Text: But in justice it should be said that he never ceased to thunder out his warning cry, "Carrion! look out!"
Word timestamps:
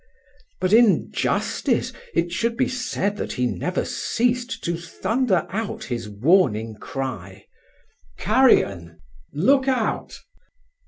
But 0.59 0.73
in 0.73 1.11
justice 1.11 1.93
it 2.15 2.31
should 2.31 2.57
be 2.57 2.67
said 2.67 3.17
that 3.17 3.33
he 3.33 3.45
never 3.45 3.85
ceased 3.85 4.63
to 4.63 4.75
thunder 4.75 5.45
out 5.51 5.83
his 5.83 6.09
warning 6.09 6.73
cry, 6.77 7.45
"Carrion! 8.17 8.99
look 9.31 9.67
out!" 9.67 10.19